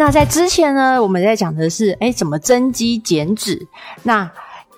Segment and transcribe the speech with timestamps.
[0.00, 3.68] 那在之前呢，我们在讲的是，哎，怎么增肌减脂？
[4.02, 4.28] 那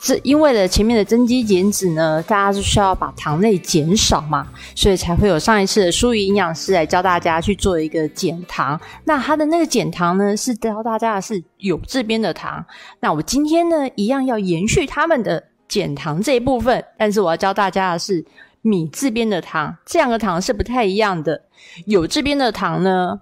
[0.00, 4.44] 这因为了前面的增肌减脂呢，大家是需要把糖类减少嘛，
[4.74, 8.80] 所以才会有上一次的淑仪营养师来教大家去做一个减糖。
[9.04, 12.64] 那他的那个减糖呢，是教大家的是有这边的糖。
[12.98, 18.24] 那我今天呢，一样要延续他们的减糖这一部分，但是我要教大家的是
[18.60, 21.42] 米这边的糖，这两个糖是不太一样的。
[21.86, 23.20] 有这边的糖呢。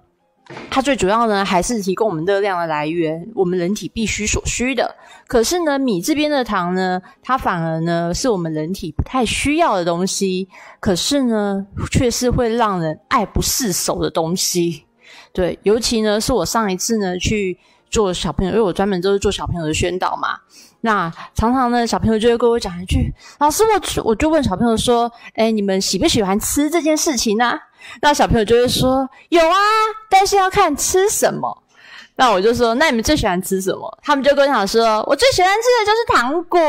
[0.69, 4.95] 它最主要呢，还是提供我们热量的来源，我们人体必须所需的。
[5.27, 10.47] 可是呢，米这边的糖呢，它反而呢，是我们人体不太需要的东西。
[10.79, 14.85] 可是呢，却是会让人爱不释手的东西。
[15.33, 17.57] 对，尤其呢，是我上一次呢去
[17.89, 20.29] 做小朋友，因为我专门都是做小朋友的宣导嘛。
[20.81, 23.63] 那常常呢，小朋友就会跟我讲一句：“老师，
[23.97, 27.59] 我我就问小朋友说，哎，你们喜不喜欢吃这件事情呢？”
[28.01, 29.55] 那小朋友就会说：“有啊，
[30.09, 31.63] 但是要看吃什么。”
[32.15, 36.59] 那我就说：“那你们最喜欢吃什么？”他们就跟我讲说：“我最喜欢吃的就是糖果。”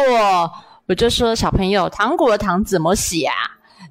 [0.88, 3.34] 我就说：“小朋友，糖果的糖怎么写啊？”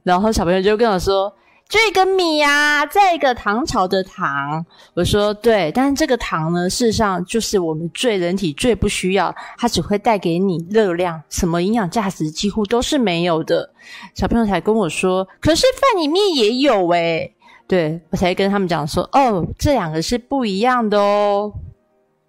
[0.04, 1.34] 然后小朋友就跟我说。
[1.72, 13.72] 这个米呀，这个唐朝的糖，我说对，但是这个糖呢，事实上就是我们最人体最不需要，它只会带给你热量，什么营养价值几乎都是没有的。
[14.14, 17.34] 小朋友才跟我说，可是饭里面也有诶，
[17.70, 21.54] 对我才跟他们讲说，哦，这两个是不一样的哦。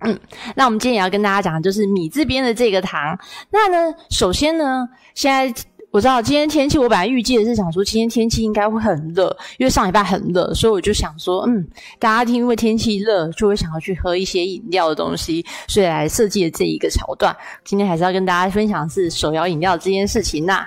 [0.05, 0.21] 嗯，
[0.55, 3.19] 那我们今天也要跟大家讲，就是米这边的这个糖，
[3.51, 5.53] 那呢，首先呢，现在。
[5.93, 11.63] 我知道今天天气，我本来预计的是想说今天天气应该会很热，因为上礼拜很热，所以我就想说，嗯，
[11.99, 17.37] 大家听，因为天气热就会想要去喝一些饮料的东西，所以来设计了这一个桥段。
[17.63, 20.67] 今天还是要跟大家分享是手摇饮料这件事情呐。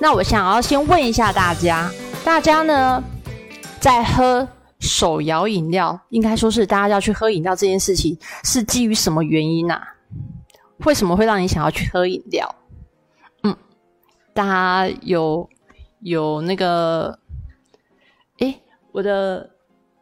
[0.00, 1.88] 那我想要先问一下大家，
[2.24, 3.00] 大家呢
[3.78, 4.48] 在喝
[4.80, 9.80] 手摇饮料，应该说是大家要去喝饮料这件事情，是基于什么原因呐？
[10.78, 12.54] 为什么会让你想要去喝饮料？
[13.42, 13.56] 嗯，
[14.32, 15.48] 大家有
[16.00, 17.18] 有那个，
[18.38, 18.60] 诶，
[18.92, 19.50] 我的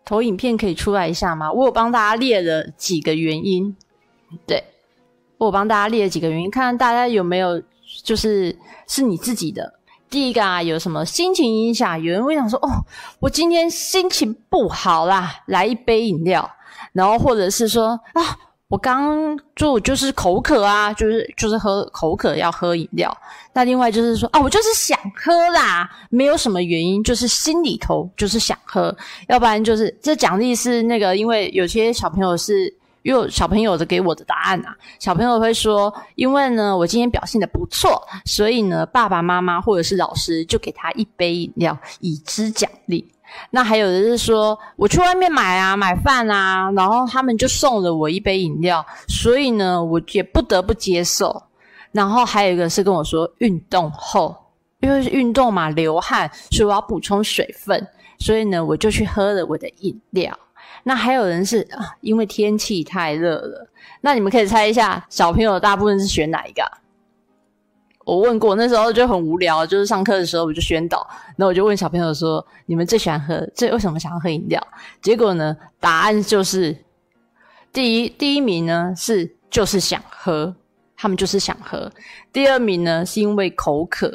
[0.04, 1.52] 投影片可以出来一下吗？
[1.52, 3.76] 我有帮大家列了几个原因，
[4.46, 4.64] 对，
[5.38, 7.62] 我帮大家列了几个原因，看看大家有没有
[8.02, 9.78] 就是是你自己的。
[10.08, 12.02] 第一个啊，有什么心情影响？
[12.02, 12.68] 有人会想说，哦，
[13.20, 16.50] 我今天心情不好啦，来一杯饮料，
[16.92, 18.38] 然后或者是说啊。
[18.72, 23.14] 我刚就就是口渴啊，就是就是喝口渴要喝饮料。
[23.52, 28.96] 那另外就是说啊，我就是想喝啦，没有什么原因，就是心里头就是想喝。
[29.28, 43.06] 要不然就是这奖励是那个，因为有些小朋友是，因为小朋友的给我的答案啊，小朋友会说，因为呢我今天表现的不错，所以呢爸爸妈妈或者是老师就给他一杯饮料以资奖励。
[43.50, 51.42] 那还有的是说，我去外面买啊，买饭啊，然后他们就送了我一杯饮料，所以呢，我也不得不接受。
[51.92, 54.34] 然后还有一个是跟我说，运动后，
[54.80, 57.86] 因为是运动嘛，流汗，所以我要补充水分，
[58.18, 60.36] 所以呢，我就去喝了我的饮料。
[60.84, 63.68] 那还有人是啊，因为天气太热了。
[64.00, 66.62] 那你们可以猜一下，小朋友大部分是选哪一个？
[68.04, 74.60] 我问过，那时候就很无聊，就是上课的时候我就宣导，那我就问小朋友说：“你们最喜欢喝，最为什么想要喝饮料？”
[75.00, 76.76] 结果呢，答案就是
[77.72, 80.54] 第一第一名呢是就是想喝，
[80.96, 81.88] 他们就是想喝；
[82.32, 84.08] 第二名呢是因为口渴；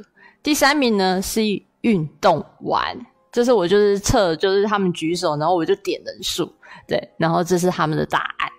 [0.44, 1.42] 第三名呢是
[1.82, 2.98] 运动完。
[3.32, 6.52] 这是我就是测，就是他们举手，然后我就点人数，
[6.88, 8.50] 对，然后这是他们的答案，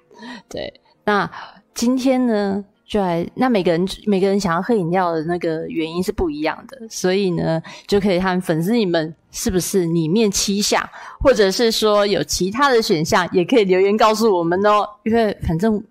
[0.49, 0.81] 对。
[1.05, 1.29] 那
[1.75, 2.65] 今天呢？
[2.89, 10.83] 就来，那每个人每个人想要喝饮料的那个原因是不一样的，所以呢，就可以看粉丝你们是不是里面七项，
[11.21, 14.89] 或者是说有其他的选项，也可以留言告诉我们哦。
[15.05, 15.85] 因为反正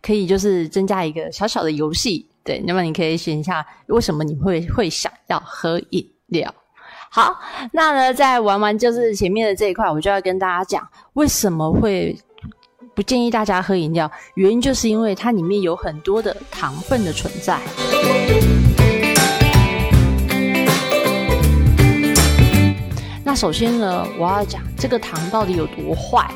[0.00, 6.54] 可以就是增加一个小小的游戏，对，那么你可以选一下为什么你会会想要喝饮料。
[7.10, 7.38] 好，
[7.72, 12.18] 那呢，在玩完就是前面的这一块，我就要跟大家讲为什么会。
[12.98, 17.56] 不建议大家喝饮料，原因就是因为它里面有很多的糖分的存在。
[23.22, 26.28] 那首先呢，我要讲这个糖到底有多坏。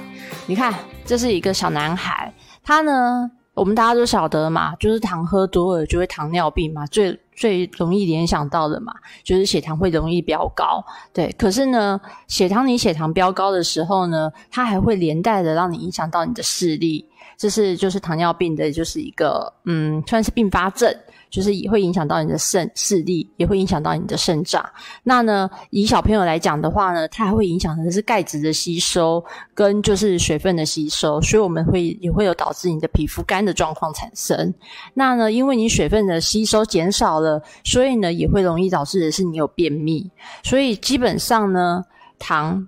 [0.46, 0.72] 你看，
[1.04, 2.32] 这是一个小男孩，
[2.62, 8.92] 他呢，我们大家都晓得嘛，就是糖喝多了就会糖尿病嘛，最最容易联想到的嘛，
[9.24, 10.80] 就是血糖会容易飙高。
[11.12, 17.04] 对，可是呢，血糖你血糖飙高的时候呢，它还会连带的让你影响到你的视力，
[17.36, 20.94] 这是就是糖尿病的，就是一个嗯，算是并发症。
[21.32, 24.62] 就是也会影响到你的肾视力，也会影响到你的肾脏。
[25.02, 29.24] 那呢，以小朋友来讲的话呢，它还会影响的是钙质的吸收
[29.54, 34.52] 跟就是水分的吸收，所以我们会也会有导致你的皮肤干的状况产生。
[34.92, 37.31] 那呢，因为你水分的吸收减少了，
[37.64, 40.10] 所以呢，也会容易导致的是你有便秘。
[40.42, 41.84] 所以基本上呢，
[42.18, 42.66] 糖。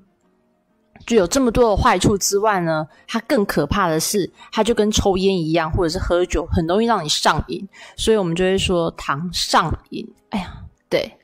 [1.06, 7.68] 就有这么多的坏处之外呢，它更可怕的是，它就跟抽烟一样，或者是喝酒，很容易让你上瘾。
[7.94, 10.08] 所以我们就会说糖上瘾。
[10.30, 11.18] 哎呀，对，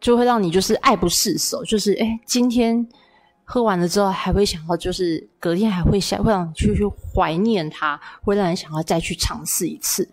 [0.00, 2.84] 就会让你就是爱不释手，就是哎，今天
[3.44, 6.82] 喝完了之后，还会想要，就是隔天还会想，会让你去去
[7.14, 10.08] 怀念它，会让人想要再去尝试一次。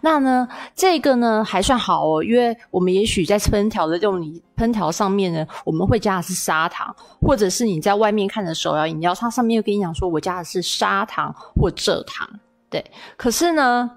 [0.00, 4.20] 那呢，这个呢还算好哦，因为我们也许在烹调的这种
[4.56, 12.28] 烹调上面呢，我们会加的是砂糖，或者是你在外面看的手摇饮料，它上面又跟你讲说我加的是砂糖或蔗糖，
[12.68, 12.84] 对。
[13.16, 13.90] 可是呢。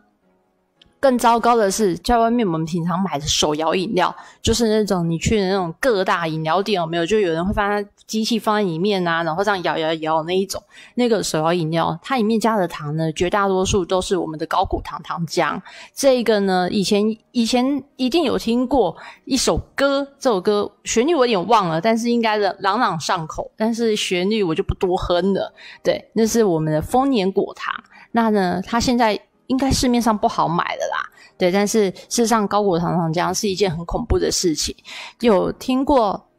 [1.03, 7.05] 更糟糕的是，在外面我们平常买的手摇饮料，就是那种你去那种各大饮料店有没有？
[7.05, 10.63] 就有人会放机器放在里面啊，然后这样摇摇摇那一种，
[10.95, 15.61] 那个手摇饮料，它里面加的糖呢，绝大多数都是我们的高果糖糖浆。
[15.93, 17.03] 这个呢，以前
[17.33, 18.95] 以前一定有听过
[19.25, 25.53] 一首歌，这首歌旋律我有点忘了，但是应该的朗朗上口，但是旋律我就不多哼了。
[25.83, 27.75] 对，那是我们的丰年果糖。
[28.13, 29.19] 那呢，它现在。
[29.47, 31.03] 应该市面上不好买的啦，
[31.37, 34.75] 对，但是事实上高果糖糖浆是一件很恐怖的事情。
[35.19, 36.29] 有听过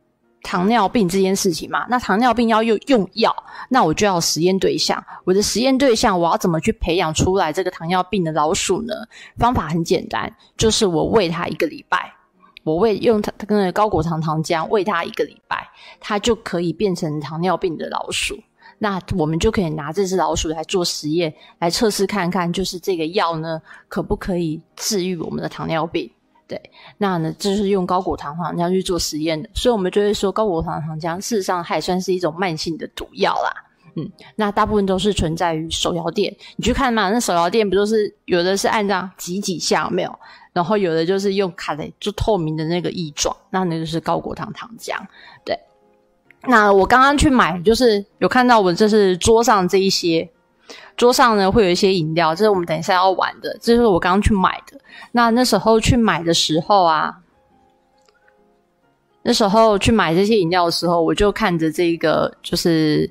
[0.43, 1.87] 糖尿病这件事情吗？
[1.89, 3.35] 那糖尿病要用用药，
[3.69, 5.03] 那我就要实验对象。
[5.25, 8.95] 我的实验对象，我要怎么去培养出来这个糖尿病的老鼠呢？
[9.39, 12.12] 方法很简单，就是我喂它一个礼拜，
[12.62, 15.67] 我喂用它跟高果糖糖浆喂它一个礼拜，
[16.01, 18.39] 它就可以变成糖尿病的老鼠。
[18.79, 26.11] 那我们就可以拿这只老鼠来做实验，来测试看看，就是这个药呢，可不可以治愈我们的糖尿病？
[26.47, 26.61] 对，
[26.99, 33.50] 那呢，这是用高果糖糖浆去做实验的，所以我们就会说，高果糖糖浆事实上还算是一种慢性的毒药啦。
[33.97, 40.19] 嗯，那大部分都是存在于手摇店，你去看嘛，那手摇店不都是有的是按照挤几下没有，
[40.53, 44.99] 然后有的就是用卡的就透明的那个液状，那那就是高果糖糖浆，
[45.44, 45.59] 对。
[46.46, 50.29] 那我刚刚去买，就是有看到我这是桌上这一些，
[50.96, 54.79] 桌上呢会有一些饮料，这是我们等一下要玩的，这是我刚刚去买的。
[55.12, 57.14] 那那时候去买的时候啊，
[59.23, 63.11] 那时候去买这些饮料的时候，我就看着这个，就是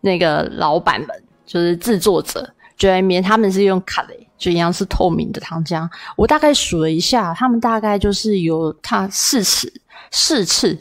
[0.00, 1.08] 那个老板们，
[1.46, 2.42] 就是制作者，
[2.76, 5.88] 就在面，他们是用卡雷，就一样是透明的糖浆。
[6.16, 9.72] 我大概数了一下，他们大概就是有他四次、
[10.10, 10.76] 四次、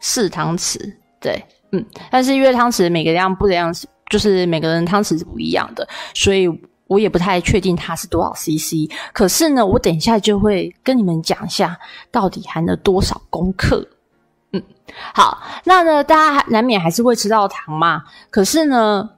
[0.00, 0.94] 四汤匙。
[1.20, 3.70] 对，嗯，但是因为汤匙每个量不一样，
[4.08, 6.48] 就是每个人汤匙是不一样的，所以
[6.86, 8.90] 我也不太确定它是多少 CC。
[9.12, 11.78] 可是呢，我等一下就会跟你们讲一下，
[12.10, 13.86] 到底含了多少功课。
[14.52, 14.62] 嗯，
[15.14, 18.02] 好，那呢，大家难免还是会吃到糖嘛。
[18.30, 19.08] 可是呢，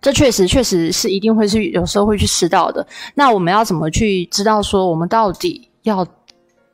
[0.00, 2.86] 这确实确实是一定会是有时候会去吃到的。
[3.14, 6.06] 那我们要怎么去知道说我们到底要？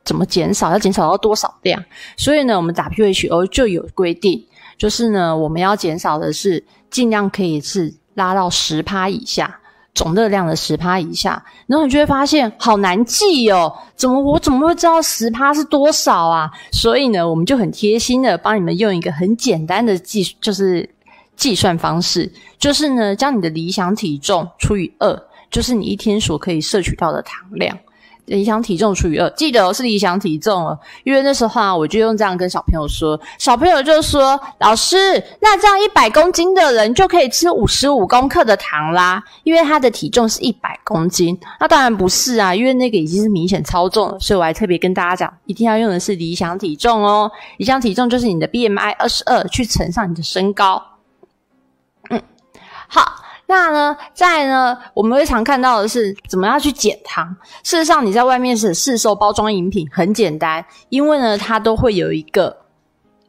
[0.03, 0.71] 怎么减少？
[0.71, 1.83] 要减少到多少量？
[2.17, 4.43] 所以呢，我们 WHO 就有规定，
[4.77, 9.59] 就是呢，我们要减少的是尽量可以是拉到十趴以下，
[9.93, 11.43] 总热量的十趴以下。
[11.67, 16.49] 然后你就会发现好难记哦，怎么我怎么会知道十趴是多少啊？
[16.71, 20.89] 所以呢，我们就很贴心的帮你们用一个很简单的计，就是
[21.35, 27.77] 计算方式，就是呢，将你的理想体重除以二，就是你一天所可以摄取到的糖量。
[28.29, 30.79] 理想体重除以二，记得是理想体重哦。
[31.03, 34.95] 因为那时候啊，我就用这样跟小朋友说，小朋友就说：“老师，
[35.41, 47.29] 那这样一百公斤的人就可以吃五十五公克的糖啦，因为他的体重是一百公斤。”那当然不是啊，因为那个已经是明显超重了，所以我还特别跟大家讲，一定要用的是理想体重哦。
[47.57, 50.81] 理想体重就是你的 BMI 二十二去乘上你的身高。
[53.59, 57.27] 那呢，在呢，我们会常看到的是怎么样去减糖。
[57.61, 62.55] 事实上，你在外面是市售包装饮品，很简单，因为呢，它都会有一个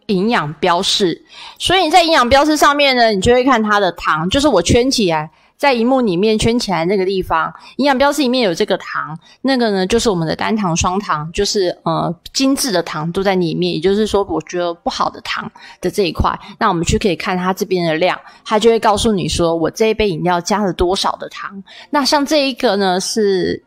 [0.07, 1.21] 营养标示，
[1.59, 5.29] 所以你在营养标示上面呢，你就会看它的糖，就是我圈起来。
[5.61, 13.75] 在荧幕里面圈起来那个地方，营养标识里面有这个糖，那个呢就是我们的单糖、双糖，就是呃精致的糖都在里面。
[13.75, 15.53] 也就是说，我觉得不好的糖
[15.83, 21.63] 的这一块，那我们去可以看它这边的量，它就会告诉你说我这一杯饮料加了多少的糖。
[21.91, 23.63] 那像这一个呢是。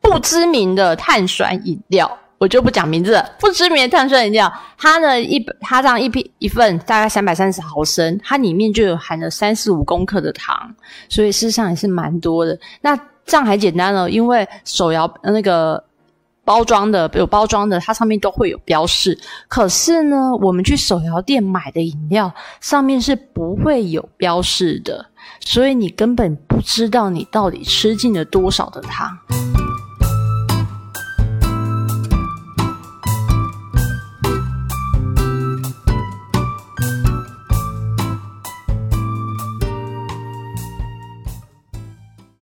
[0.00, 3.30] 不知名的碳酸饮料，我就不讲名字了。
[3.38, 10.74] 不知名的碳酸饮料，它呢一它这样一瓶一份大概三百三十毫升，它里面就有含了三十五公克的糖，
[11.08, 12.58] 所以事实上也是蛮多的。
[12.80, 15.82] 那这样还简单了，因为手摇那个。
[16.46, 19.18] 包装的有包装的，它上面都会有标示。
[19.48, 25.06] 可是呢，我们去手摇店买的饮料上面是不会有标示的，
[25.40, 29.18] 所以你根本不知道你到底吃进了多少的糖。